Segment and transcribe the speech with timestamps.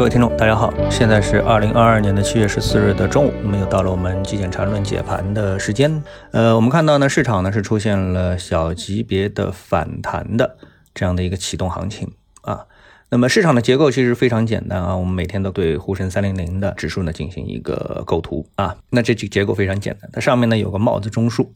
[0.00, 6.02] 各位听众，大家好，现在是二零二二年的七月十四日的中午，那么又到了我们极简缠论解盘的时间。
[6.30, 10.56] 呃，我们看到呢，市场呢是出现了小级别的反弹的
[10.94, 12.10] 这样的一个启动行情
[12.40, 12.64] 啊。
[13.10, 18.74] 那么市场的结构其实非常简单啊，我们每天都对沪深三零零的指数呢进行一个构图啊。
[18.88, 21.46] 那这结构非常简单，它上面呢有个帽子中枢。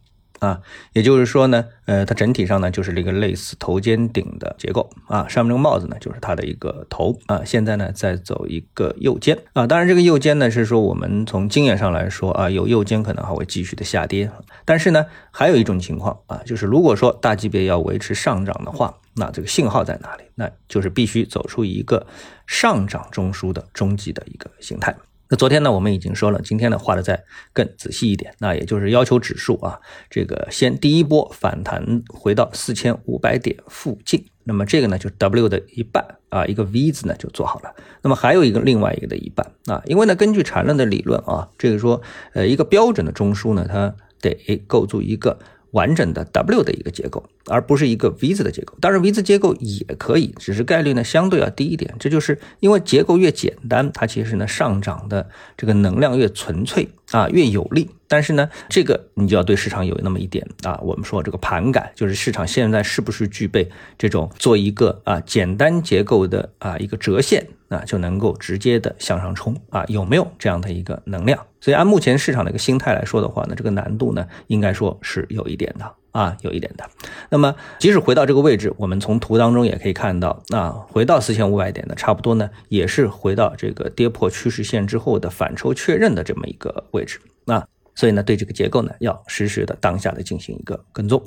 [0.40, 0.60] 啊，
[0.92, 14.30] 也就是说呢，呃，它整体上呢就是一个类似头肩顶的结构啊，上面这个帽子呢就是它的一个头啊，现在呢在走一个右肩啊，当然这个右肩呢是说我们从经验上来说啊，有右肩可能还会继续的下跌，
[14.64, 20.24] 但是呢还有一种情况啊，就是如果说大级别要维持上涨的话，那这个信号在哪里？
[20.34, 22.06] 那就是必须走出一个
[22.46, 24.94] 上涨中枢的中级的一个形态。
[25.28, 37.74] 那昨天呢，我们已经说了，今天呢画的再更仔细一点，那也就是要求指数啊，这个先第一波反弹回到四千五百点附近，那么这个呢就 W 的一半啊，一个 V 字呢就做好了。
[38.02, 42.02] 那么还有一个另外一个的一半啊，因为呢根据缠论的理论啊，这个说
[42.34, 45.38] 呃一个标准的中枢呢，它得构筑一个。
[45.74, 48.74] 完整的 W 的一个结构，而不是一个 V 字的结构。
[48.80, 51.94] 当然，V 字结构也可以，只是概率呢相对要低一点。
[51.98, 57.90] 这就是因为结构越简单，它其实呢上涨的这个能量越纯粹啊，越有利。
[58.06, 71.38] 但是呢，这个你就要对市场有那么一点啊，我们说这个盘感，就是市场现在是不是具备这种做一个啊简单结构的啊一个折线啊就能够直接的向上冲啊，有没有这样的一个能量？
[71.60, 76.84] 所以按目前市场的一个心态来说的话呢，这个难度呢应该说是有一点的啊，有一点的。
[77.30, 87.66] 那么即使回到这个位置，我们从图当中也可以看到啊，回到四千五百点的差不多呢，也是回到这个跌破趋势线之后的反抽确认的这么一个位置啊。
[87.94, 91.22] 所以呢，对这个结构呢，要实时的当下的进行一个跟踪。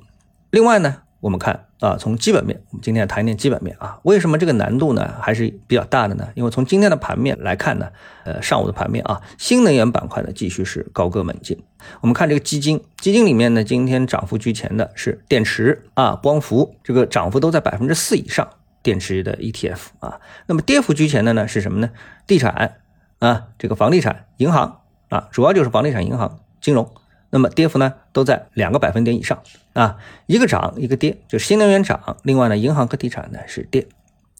[0.52, 4.00] 另外呢，我们看啊，从基本面，我们今天谈一点基本面啊。
[4.04, 6.30] 为什么这个难度呢还是比较大的呢？
[6.36, 7.90] 因为从今天的盘面来看呢，
[8.24, 11.58] 呃，上午的盘面啊，新能源板块呢继续是高歌猛进。
[12.02, 18.48] 我们看这个基金，基金里面呢，今天涨幅居前的是电池啊、光伏，这个涨幅都在百分之四以上。
[18.84, 21.90] 电池的 ETF 啊，那么跌幅居前的呢是什么呢？
[22.26, 22.78] 地产
[23.20, 26.40] 啊，这个房地产、银行啊，主要就是房地产、银行。
[26.60, 26.92] 金融，
[27.30, 29.42] 那么跌幅呢都在两个百分点以上。
[29.74, 33.88] 啊，一个涨一个跌，就是新能源涨，另外呢银行和地产呢是跌。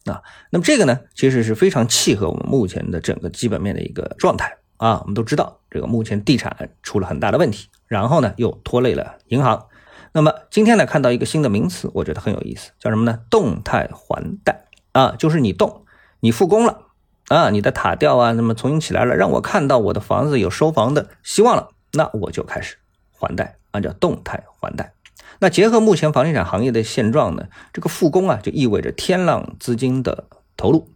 [0.06, 4.58] 啊，那么这个呢其实是非常契合我们目前的整个基本面的一个状态。
[4.78, 9.66] 啊，我们都知道这个目前地产出了很大的问题，然后呢又拖累了银行，
[10.14, 13.20] 那么今天呢看到一个新的名词，我觉得很有意思，叫什么呢？
[13.30, 14.66] 动态还贷。
[14.92, 15.86] 啊，就是你动，
[16.20, 16.86] 你复工了。
[17.28, 21.70] 啊，你的塔吊啊，那么重新起来了，让我看到我的房子有收房的希望了。
[21.94, 22.78] 那我就开始
[23.12, 24.94] 还贷，按照动态还贷。
[25.40, 30.26] 那结合目前房地产行业的现状呢，这个复工啊，就意味着天量资金的
[30.56, 30.90] 投入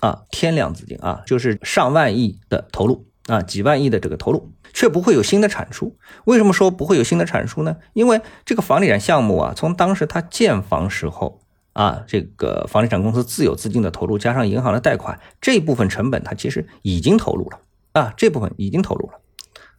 [0.00, 5.96] 啊，天量资金啊，就是上万亿的投入啊，几万亿的这个投入，却不会有新的产出。
[6.24, 7.76] 为什么说不会有新的产出呢？
[7.94, 11.40] 因为这个房地产项目啊，从当时它建房时候
[11.72, 17.60] 啊，这个房地产公司自有资金的投入，加上银行的贷款，这部分成本它其实已经投入了
[17.92, 19.20] 啊，这部分已经投入了。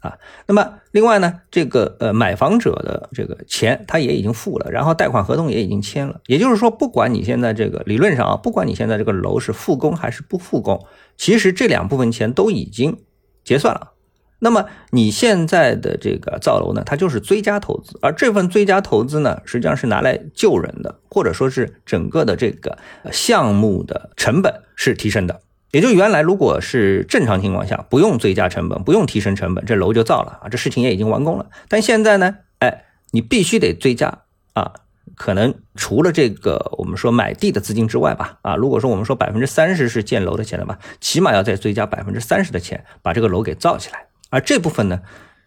[0.07, 10.85] 啊，那么另外呢，这个呃买房者的这个钱他也已经付了，然后贷款合同也已经签了，也就是说，不管你现在这个理论上啊，不管你现在这个楼是复工还是不复工，
[11.18, 12.97] 其实这两部分钱都已经
[13.44, 13.91] 结算了。
[14.40, 22.78] 那么你现在的这个造楼呢，它就是追加投资，而这份追加投资呢，实际上是拿来救人的，或者说是整个的这个
[23.12, 25.41] 项目的成本是提升的。
[25.72, 31.48] 也就原来如果是正常情况下，不用追加成本，不用提升成本，这楼就造了啊，这事情也已经完工了。
[31.68, 34.20] 但现在呢，哎，你必须得追加
[34.54, 34.74] 啊，
[35.16, 44.08] 可能除了这个我们说买地的资金之外吧，啊，如果说我们说百分之三十是建楼的钱了吧，起码要再追加百分之三十的钱，把这个楼给造起来。
[44.30, 45.02] 而这部分呢，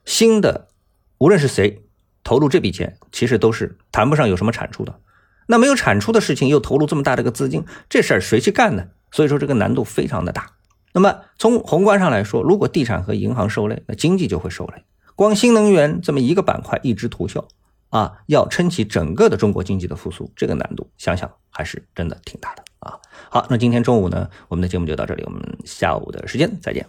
[0.04, 0.68] 新的
[1.18, 1.82] 无论是谁
[2.22, 5.00] 投入这笔钱，其实都是谈不上有什么产出的。
[5.46, 8.84] 那没有产出的事情，又投入这么大的一个资金，这事儿谁去干呢？
[9.10, 10.50] 所以说这个难度非常的大。
[10.92, 14.84] 那么从宏观上来说，如果地产和银行受累，那经济就会受累。
[15.14, 17.46] 光新能源这么一个板块一枝独秀
[17.90, 22.98] 啊，要撑起整个的中国经济的复苏，这个难度想想还是真的挺大的啊。
[23.30, 26.86] 好，那今天中午呢，我们的节目就到这里，我们下午的时间再见。